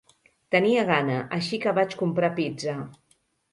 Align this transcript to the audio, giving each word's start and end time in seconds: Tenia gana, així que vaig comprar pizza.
Tenia 0.55 0.85
gana, 0.87 1.17
així 1.37 1.61
que 1.67 1.75
vaig 1.81 1.95
comprar 2.01 2.33
pizza. 2.43 2.77